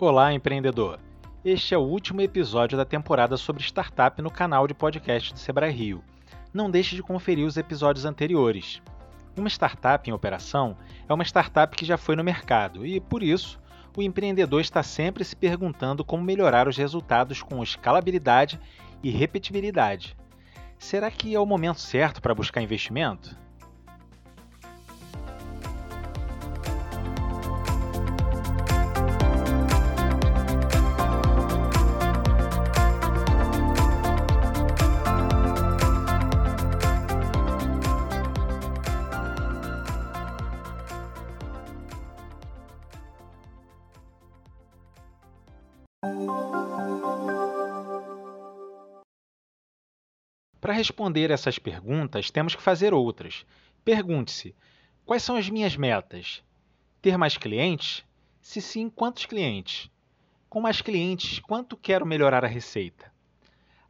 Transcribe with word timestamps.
Olá, 0.00 0.32
empreendedor! 0.32 1.00
Este 1.44 1.74
é 1.74 1.78
o 1.78 1.80
último 1.80 2.20
episódio 2.20 2.78
da 2.78 2.84
temporada 2.84 3.36
sobre 3.36 3.64
startup 3.64 4.22
no 4.22 4.30
canal 4.30 4.68
de 4.68 4.72
podcast 4.72 5.32
do 5.32 5.40
Sebrae 5.40 5.72
Rio. 5.72 6.04
Não 6.54 6.70
deixe 6.70 6.94
de 6.94 7.02
conferir 7.02 7.44
os 7.44 7.56
episódios 7.56 8.04
anteriores. 8.04 8.80
Uma 9.36 9.48
startup 9.48 10.08
em 10.08 10.12
operação 10.12 10.76
é 11.08 11.12
uma 11.12 11.24
startup 11.24 11.76
que 11.76 11.84
já 11.84 11.98
foi 11.98 12.14
no 12.14 12.22
mercado 12.22 12.86
e, 12.86 13.00
por 13.00 13.24
isso, 13.24 13.58
o 13.96 14.00
empreendedor 14.00 14.60
está 14.60 14.84
sempre 14.84 15.24
se 15.24 15.34
perguntando 15.34 16.04
como 16.04 16.22
melhorar 16.22 16.68
os 16.68 16.76
resultados 16.76 17.42
com 17.42 17.60
escalabilidade 17.60 18.60
e 19.02 19.10
repetibilidade. 19.10 20.16
Será 20.78 21.10
que 21.10 21.34
é 21.34 21.40
o 21.40 21.44
momento 21.44 21.80
certo 21.80 22.22
para 22.22 22.36
buscar 22.36 22.62
investimento? 22.62 23.36
Para 50.60 50.72
responder 50.72 51.30
essas 51.30 51.58
perguntas, 51.58 52.30
temos 52.30 52.54
que 52.54 52.62
fazer 52.62 52.92
outras. 52.92 53.46
Pergunte-se: 53.84 54.54
quais 55.06 55.22
são 55.22 55.36
as 55.36 55.48
minhas 55.48 55.76
metas? 55.76 56.42
Ter 57.00 57.16
mais 57.16 57.36
clientes? 57.36 58.04
Se 58.40 58.60
sim, 58.60 58.90
quantos 58.90 59.24
clientes? 59.24 59.88
Com 60.48 60.60
mais 60.60 60.80
clientes, 60.80 61.38
quanto 61.38 61.76
quero 61.76 62.04
melhorar 62.04 62.44
a 62.44 62.48
receita? 62.48 63.12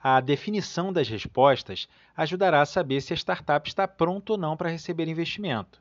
A 0.00 0.20
definição 0.20 0.92
das 0.92 1.08
respostas 1.08 1.88
ajudará 2.16 2.60
a 2.60 2.66
saber 2.66 3.00
se 3.00 3.12
a 3.12 3.16
startup 3.16 3.66
está 3.66 3.88
pronta 3.88 4.32
ou 4.32 4.38
não 4.38 4.56
para 4.56 4.70
receber 4.70 5.08
investimento. 5.08 5.80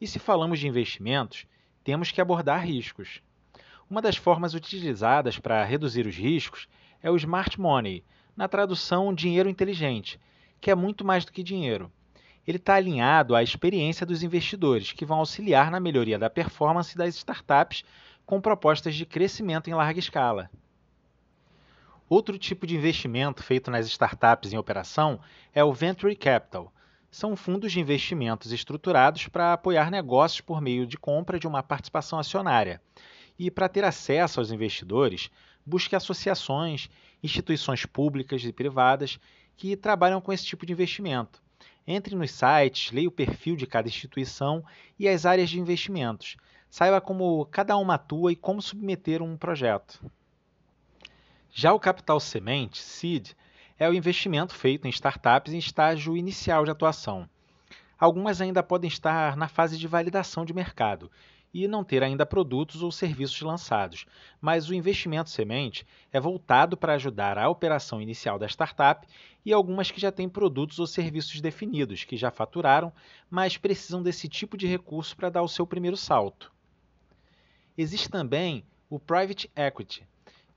E 0.00 0.06
se 0.06 0.18
falamos 0.18 0.58
de 0.58 0.66
investimentos, 0.66 1.46
temos 1.84 2.10
que 2.10 2.20
abordar 2.20 2.66
riscos. 2.66 3.22
Uma 3.88 4.02
das 4.02 4.16
formas 4.16 4.54
utilizadas 4.54 5.38
para 5.38 5.64
reduzir 5.64 6.06
os 6.06 6.16
riscos 6.16 6.68
é 7.00 7.10
o 7.10 7.16
smart 7.16 7.60
money, 7.60 8.04
na 8.36 8.46
tradução 8.46 9.14
dinheiro 9.14 9.48
inteligente, 9.48 10.20
que 10.60 10.70
é 10.70 10.74
muito 10.74 11.04
mais 11.04 11.24
do 11.24 11.32
que 11.32 11.42
dinheiro. 11.42 11.90
Ele 12.46 12.58
está 12.58 12.74
alinhado 12.74 13.34
à 13.34 13.42
experiência 13.42 14.06
dos 14.06 14.22
investidores, 14.22 14.92
que 14.92 15.04
vão 15.04 15.18
auxiliar 15.18 15.70
na 15.70 15.80
melhoria 15.80 16.18
da 16.18 16.30
performance 16.30 16.96
das 16.96 17.16
startups 17.16 17.82
com 18.24 18.40
propostas 18.40 18.94
de 18.94 19.06
crescimento 19.06 19.68
em 19.68 19.74
larga 19.74 19.98
escala. 19.98 20.50
Outro 22.08 22.38
tipo 22.38 22.66
de 22.68 22.76
investimento 22.76 23.42
feito 23.42 23.68
nas 23.68 23.86
startups 23.86 24.52
em 24.52 24.58
operação 24.58 25.18
é 25.52 25.64
o 25.64 25.72
Venture 25.72 26.14
Capital. 26.14 26.72
São 27.10 27.34
fundos 27.34 27.72
de 27.72 27.80
investimentos 27.80 28.52
estruturados 28.52 29.26
para 29.26 29.52
apoiar 29.52 29.90
negócios 29.90 30.40
por 30.40 30.60
meio 30.60 30.86
de 30.86 30.96
compra 30.96 31.38
de 31.38 31.48
uma 31.48 31.64
participação 31.64 32.18
acionária. 32.18 32.80
E 33.36 33.50
para 33.50 33.68
ter 33.68 33.84
acesso 33.84 34.38
aos 34.38 34.52
investidores, 34.52 35.30
busque 35.64 35.96
associações, 35.96 36.88
instituições 37.22 37.86
públicas 37.86 38.44
e 38.44 38.52
privadas 38.52 39.18
que 39.56 39.76
trabalham 39.76 40.20
com 40.20 40.32
esse 40.32 40.44
tipo 40.44 40.66
de 40.66 40.72
investimento. 40.72 41.42
Entre 41.86 42.16
nos 42.16 42.32
sites, 42.32 42.90
leia 42.90 43.08
o 43.08 43.12
perfil 43.12 43.56
de 43.56 43.66
cada 43.66 43.88
instituição 43.88 44.64
e 44.98 45.08
as 45.08 45.24
áreas 45.24 45.48
de 45.48 45.60
investimentos. 45.60 46.36
Saiba 46.68 47.00
como 47.00 47.46
cada 47.46 47.76
uma 47.76 47.94
atua 47.94 48.32
e 48.32 48.36
como 48.36 48.60
submeter 48.60 49.22
um 49.22 49.36
projeto. 49.36 50.04
Já 51.52 51.72
o 51.72 51.80
capital 51.80 52.18
semente, 52.20 52.78
seed, 52.78 53.32
é 53.78 53.88
o 53.88 53.94
investimento 53.94 54.54
feito 54.54 54.86
em 54.86 54.90
startups 54.90 55.52
em 55.52 55.58
estágio 55.58 56.16
inicial 56.16 56.64
de 56.64 56.70
atuação. 56.70 57.28
Algumas 57.98 58.40
ainda 58.40 58.62
podem 58.62 58.88
estar 58.88 59.36
na 59.36 59.48
fase 59.48 59.78
de 59.78 59.88
validação 59.88 60.44
de 60.44 60.52
mercado 60.52 61.10
e 61.64 61.66
não 61.66 61.82
ter 61.82 62.02
ainda 62.02 62.26
produtos 62.26 62.82
ou 62.82 62.92
serviços 62.92 63.40
lançados, 63.40 64.04
mas 64.38 64.68
o 64.68 64.74
investimento 64.74 65.30
semente 65.30 65.86
é 66.12 66.20
voltado 66.20 66.76
para 66.76 66.92
ajudar 66.92 67.38
a 67.38 67.48
operação 67.48 68.02
inicial 68.02 68.38
da 68.38 68.46
startup 68.46 69.08
e 69.42 69.54
algumas 69.54 69.90
que 69.90 69.98
já 69.98 70.12
têm 70.12 70.28
produtos 70.28 70.78
ou 70.78 70.86
serviços 70.86 71.40
definidos, 71.40 72.04
que 72.04 72.14
já 72.14 72.30
faturaram, 72.30 72.92
mas 73.30 73.56
precisam 73.56 74.02
desse 74.02 74.28
tipo 74.28 74.54
de 74.54 74.66
recurso 74.66 75.16
para 75.16 75.30
dar 75.30 75.42
o 75.42 75.48
seu 75.48 75.66
primeiro 75.66 75.96
salto. 75.96 76.52
Existe 77.78 78.10
também 78.10 78.62
o 78.90 78.98
private 78.98 79.50
equity, 79.56 80.06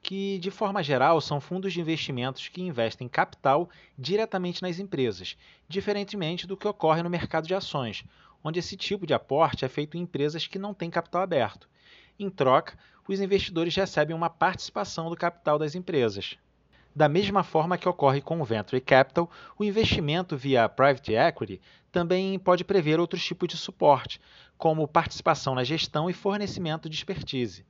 que, 0.02 0.38
de 0.40 0.52
forma 0.52 0.84
geral, 0.84 1.22
são 1.22 1.40
fundos 1.40 1.72
de 1.72 1.80
investimentos 1.80 2.50
que 2.50 2.62
investem 2.62 3.08
capital 3.08 3.70
diretamente 3.98 4.62
nas 4.62 4.80
empresas, 4.80 5.38
diferentemente 5.66 6.46
do 6.46 6.58
que 6.58 6.68
ocorre 6.68 7.04
no 7.04 7.10
mercado 7.10 7.48
de 7.48 7.56
ações, 7.56 8.04
onde 8.44 8.60
esse 8.60 8.76
tipo 8.76 9.06
de 9.06 9.14
aporte 9.14 9.66
é 9.66 9.70
feito 9.70 9.98
em 9.98 10.02
empresas 10.02 10.48
que 10.48 10.60
não 10.60 10.74
têm 10.74 10.90
capital 10.90 11.22
aberto. 11.22 11.70
Em 12.18 12.30
troca, 12.30 12.78
os 13.08 13.20
investidores 13.20 13.76
recebem 13.76 14.16
uma 14.16 14.30
participação 14.30 15.10
do 15.10 15.16
capital 15.16 15.58
das 15.58 15.76
empresas. 15.76 16.38
Da 16.96 17.08
mesma 17.08 17.44
forma 17.44 17.78
que 17.78 17.88
ocorre 17.88 18.22
com 18.22 18.42
o 18.42 18.46
Venture 18.46 18.82
Capital, 18.82 19.30
o 19.58 19.64
investimento 19.64 20.36
via 20.36 20.68
Private 20.68 21.14
Equity 21.14 21.62
também 21.92 22.38
pode 22.38 22.64
prever 22.64 23.00
outros 23.00 23.24
tipos 23.24 23.48
de 23.48 23.58
suporte, 23.58 24.20
como 24.58 24.88
participação 24.88 25.56
na 25.56 25.64
gestão 25.64 26.10
e 26.10 26.14
fornecimento 26.14 26.90
de 26.90 26.96
expertise. 26.96 27.66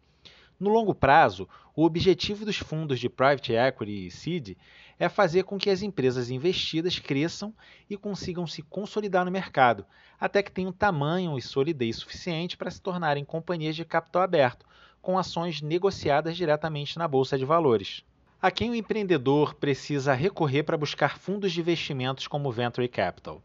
No 0.59 0.69
longo 0.69 0.93
prazo, 0.93 1.47
o 1.73 1.85
objetivo 1.85 2.43
dos 2.43 2.57
fundos 2.57 2.99
de 2.99 3.07
Private 3.07 3.53
Equity 3.53 4.07
e 4.07 4.11
Seed 4.11 4.57
é 4.99 5.07
fazer 5.07 5.43
com 5.43 5.57
que 5.57 5.69
as 5.69 5.81
empresas 5.81 6.29
investidas 6.29 6.99
cresçam 6.99 7.53
e 7.89 7.95
consigam 7.95 8.45
se 8.45 8.61
consolidar 8.61 9.23
no 9.23 9.31
mercado, 9.31 9.85
até 10.19 10.43
que 10.43 10.51
tenham 10.51 10.73
tamanho 10.73 11.37
e 11.37 11.41
solidez 11.41 11.95
suficiente 11.95 12.57
para 12.57 12.69
se 12.69 12.81
tornarem 12.81 13.23
companhias 13.23 13.73
de 13.73 13.85
capital 13.85 14.21
aberto, 14.21 14.65
com 15.01 15.17
ações 15.17 15.61
negociadas 15.61 16.35
diretamente 16.35 16.97
na 16.97 17.07
bolsa 17.07 17.37
de 17.37 17.45
valores. 17.45 18.03
A 18.41 18.51
quem 18.51 18.69
o 18.69 18.75
empreendedor 18.75 19.53
precisa 19.53 20.13
recorrer 20.13 20.63
para 20.63 20.77
buscar 20.77 21.17
fundos 21.17 21.53
de 21.53 21.61
investimentos 21.61 22.27
como 22.27 22.51
Venture 22.51 22.87
Capital? 22.89 23.41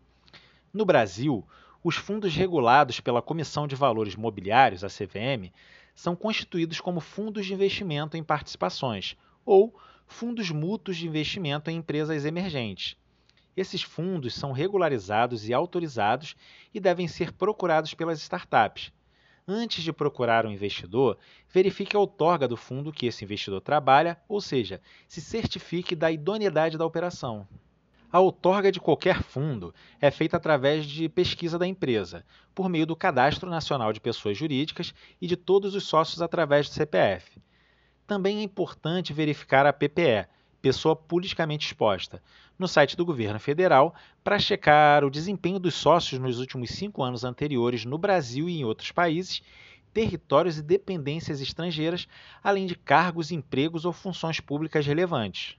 No 0.73 0.85
Brasil, 0.85 1.47
os 1.85 1.95
fundos 1.95 2.35
regulados 2.35 2.99
pela 2.99 3.23
Comissão 3.23 3.69
de 3.69 3.77
Valores 3.77 4.17
Mobiliários, 4.17 4.83
a 4.83 4.89
CVM, 4.89 5.53
são 5.95 6.17
constituídos 6.17 6.81
como 6.81 7.01
fundos 7.01 7.47
de 7.47 7.55
investimento 7.55 8.17
em 8.17 8.23
participações 8.25 9.17
ou 9.45 9.75
fundos 10.07 10.51
mútuos 10.51 10.97
de 10.97 11.07
investimento 11.07 11.71
em 11.71 11.77
empresas 11.77 12.25
emergentes. 12.25 12.97
Esses 13.57 13.83
fundos 13.83 14.35
são 14.35 14.53
regularizados 14.53 15.49
e 15.49 15.55
autorizados 15.55 16.35
e 16.73 16.81
devem 16.81 17.07
ser 17.07 17.33
procurados 17.33 17.95
pelas 17.95 18.21
startups. 18.21 18.93
Antes 19.47 19.85
de 19.85 19.93
procurar 19.93 20.47
um 20.47 20.51
investidor, 20.51 21.19
verifique 21.53 21.95
a 21.95 22.01
outorga 22.01 22.49
do 22.49 22.57
fundo 22.57 22.93
que 22.93 23.07
esse 23.07 23.25
investidor 23.25 23.61
trabalha, 23.61 24.19
ou 24.27 24.41
seja, 24.41 24.81
se 25.07 25.21
certifique 25.21 25.95
da 25.95 26.11
idoneidade 26.11 26.79
da 26.79 26.87
operação. 26.87 27.47
A 28.15 28.21
outorga 28.21 28.71
de 28.71 28.79
qualquer 28.79 29.25
fundo 29.25 29.75
é 30.01 30.09
feita 30.09 30.37
através 30.37 30.87
de 30.87 31.09
pesquisa 31.09 31.59
da 31.59 31.67
empresa, 31.67 32.25
por 32.55 32.69
meio 32.69 32.87
do 32.87 32.95
Cadastro 32.95 33.51
Nacional 33.51 33.93
de 33.93 33.99
Pessoas 33.99 34.39
Jurídicas 34.39 34.95
e 35.21 35.27
de 35.27 35.37
todos 35.37 35.75
os 35.75 35.83
sócios 35.83 36.23
através 36.23 36.69
do 36.69 36.75
CPF. 36.75 37.43
Também 38.07 38.39
é 38.39 38.43
importante 38.45 39.13
verificar 39.13 39.67
a 39.67 39.73
PPE, 39.73 40.29
pessoa 40.63 40.95
politicamente 40.95 41.67
exposta, 41.67 42.23
no 42.57 42.69
site 42.69 42.97
do 42.97 43.05
governo 43.05 43.41
federal 43.41 43.93
para 44.23 44.39
checar 44.39 45.05
o 45.05 45.11
desempenho 45.11 45.59
dos 45.59 45.75
sócios 45.75 46.21
nos 46.21 46.39
últimos 46.39 46.71
cinco 46.71 47.03
anos 47.03 47.25
anteriores 47.25 47.85
no 47.85 47.99
Brasil 47.99 48.49
e 48.49 48.61
em 48.61 48.65
outros 48.65 48.93
países, 48.93 49.43
territórios 49.93 50.57
e 50.57 50.63
dependências 50.63 51.41
estrangeiras, 51.41 52.07
além 52.45 52.67
de 52.67 52.77
cargos, 52.77 53.33
empregos 53.33 53.85
ou 53.85 53.93
funções 53.93 54.39
públicas 54.39 54.87
relevantes. 54.87 55.59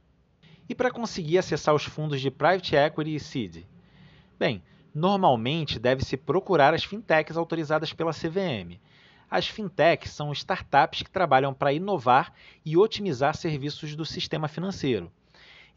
E 0.67 0.73
para 0.73 0.89
conseguir 0.89 1.38
acessar 1.38 1.75
os 1.75 1.83
fundos 1.83 2.19
de 2.19 2.31
Private 2.31 2.75
Equity 2.75 3.15
e 3.15 3.19
Seed? 3.19 3.63
Bem, 4.39 4.63
normalmente 4.94 5.77
deve-se 5.77 6.17
procurar 6.17 6.73
as 6.73 6.83
fintechs 6.83 7.38
autorizadas 7.38 7.94
pela 7.94 8.12
CVM. 8.12 8.79
As 9.29 9.47
fintechs 9.47 10.12
são 10.12 10.31
startups 10.31 11.03
que 11.03 11.12
trabalham 11.12 11.53
para 11.53 11.73
inovar 11.73 12.33
e 12.65 12.75
otimizar 12.77 13.35
serviços 13.35 13.95
do 13.95 14.06
sistema 14.06 14.47
financeiro. 14.47 15.12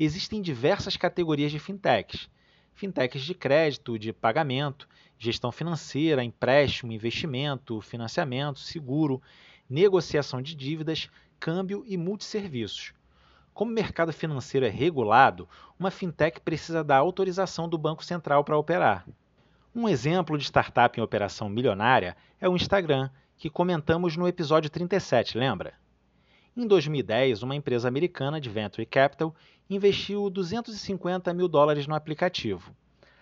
Existem 0.01 0.41
diversas 0.41 0.97
categorias 0.97 1.53
de 1.53 1.59
fintechs: 1.59 2.31
fintechs 2.73 3.23
de 3.23 3.35
crédito, 3.35 3.99
de 3.99 4.11
pagamento, 4.11 4.89
gestão 5.19 5.53
financeira, 5.53 6.25
empréstimo, 6.25 6.93
investimento, 6.93 7.81
financiamento, 7.83 8.61
seguro, 8.61 9.21
negociação 9.69 10.41
de 10.41 10.55
dívidas, 10.55 11.11
câmbio 11.39 11.85
e 11.87 11.97
multisserviços. 11.99 12.95
Como 13.59 13.73
o 13.73 13.75
mercado 13.75 14.13
financeiro 14.13 14.65
é 14.65 14.69
regulado, 14.69 15.49
uma 15.77 15.91
fintech 15.91 16.41
precisa 16.41 16.85
da 16.85 16.97
autorização 16.97 17.69
do 17.69 17.77
Banco 17.77 18.05
Central 18.05 18.45
para 18.45 18.57
operar. 18.57 19.05
Um 19.75 19.89
exemplo 19.89 20.39
de 20.39 20.45
startup 20.45 20.97
em 20.97 21.03
operação 21.03 21.49
milionária 21.49 22.17
é 22.41 22.49
o 22.49 22.55
Instagram, 22.55 23.11
que 23.37 23.51
comentamos 23.51 24.17
no 24.17 24.29
episódio 24.29 24.71
37, 24.71 25.37
lembra? 25.37 25.75
Em 26.57 26.69
2010, 26.69 27.43
uma 27.43 27.57
empresa 27.57 27.89
americana 27.89 28.41
de 28.41 28.49
venture 28.49 28.87
capital 28.87 29.35
investiu 29.69 30.31
250 30.31 31.35
mil 31.35 31.49
dólares 31.49 31.89
no 31.89 31.97
aplicativo. 31.97 32.73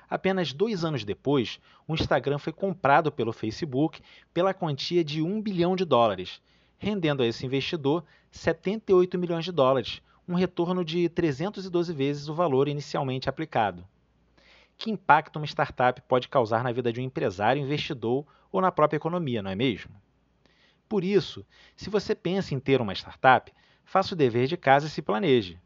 Apenas 0.06 0.52
dois 0.52 0.84
anos 0.84 1.02
depois, 1.02 1.58
o 1.88 1.94
Instagram 1.94 2.36
foi 2.36 2.52
comprado 2.52 3.10
pelo 3.10 3.32
Facebook 3.32 4.02
pela 4.34 4.52
quantia 4.52 5.02
de 5.02 5.22
1 5.22 5.40
bilhão 5.40 5.74
de 5.74 5.86
dólares, 5.86 6.42
rendendo 6.76 7.22
a 7.22 7.26
esse 7.26 7.46
investidor 7.46 8.04
78 8.30 9.16
milhões 9.16 9.46
de 9.46 9.50
dólares, 9.50 10.02
um 10.28 10.34
retorno 10.34 10.84
de 10.84 11.08
312 11.08 11.92
vezes 11.92 12.28
o 12.28 12.34
valor 12.34 12.68
inicialmente 12.68 13.28
aplicado. 13.28 13.86
Que 14.76 14.90
impacto 14.90 15.36
uma 15.36 15.46
startup 15.46 16.00
pode 16.02 16.28
causar 16.28 16.62
na 16.62 16.72
vida 16.72 16.92
de 16.92 17.00
um 17.00 17.04
empresário, 17.04 17.62
investidor 17.62 18.26
ou 18.52 18.60
na 18.60 18.72
própria 18.72 18.96
economia, 18.96 19.42
não 19.42 19.50
é 19.50 19.54
mesmo? 19.54 19.94
Por 20.88 21.02
isso, 21.02 21.44
se 21.76 21.90
você 21.90 22.14
pensa 22.14 22.54
em 22.54 22.60
ter 22.60 22.80
uma 22.80 22.92
startup, 22.92 23.52
faça 23.84 24.14
o 24.14 24.16
dever 24.16 24.46
de 24.46 24.56
casa 24.56 24.86
e 24.86 24.90
se 24.90 25.02
planeje. 25.02 25.58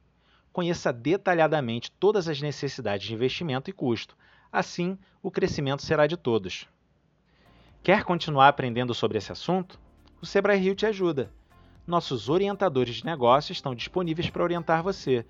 Conheça 0.53 0.93
detalhadamente 0.93 1.91
todas 1.93 2.29
as 2.29 2.41
necessidades 2.41 3.07
de 3.07 3.15
investimento 3.15 3.71
e 3.71 3.73
custo, 3.73 4.17
Assim, 4.53 4.99
o 5.23 5.31
crescimento 5.31 5.83
será 5.83 6.09
de 6.09 6.17
todos. 6.17 6.67
Quer 7.85 8.03
continuar 8.03 8.49
aprendendo 8.49 8.93
sobre 8.93 9.17
esse 9.17 9.31
assunto? 9.31 9.79
O 10.21 10.27
Sebrae 10.27 10.59
Rio 10.59 10.75
te 10.75 10.85
ajuda. 10.87 11.31
Nossos 11.87 12.29
orientadores 12.29 12.97
de 12.97 13.05
negócios 13.05 13.59
estão 13.59 13.73
disponíveis 13.75 14.29
para 14.31 14.43
orientar 14.43 14.83
você. 14.83 15.25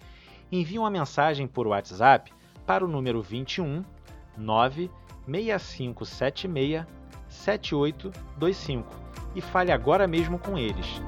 Envie 0.50 0.78
uma 0.78 0.90
mensagem 0.90 1.46
por 1.46 1.66
WhatsApp 1.66 2.32
para 2.66 2.82
o 2.84 2.88
número 2.88 3.20
21 3.22 3.84
96576 4.36 6.84
7825 7.28 8.88
e 9.34 9.40
fale 9.40 9.72
agora 9.72 10.06
mesmo 10.06 10.38
com 10.38 10.58
eles. 10.58 11.00